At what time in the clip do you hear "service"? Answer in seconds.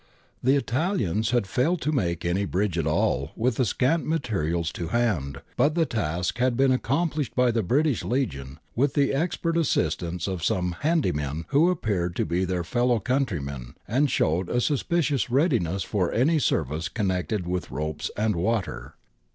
16.39-16.89